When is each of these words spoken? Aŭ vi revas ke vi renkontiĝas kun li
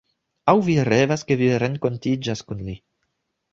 Aŭ 0.53 0.55
vi 0.69 0.77
revas 0.89 1.25
ke 1.33 1.37
vi 1.43 1.51
renkontiĝas 1.65 2.45
kun 2.51 2.67
li 2.71 2.79